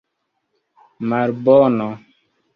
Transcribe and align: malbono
malbono 1.07 1.89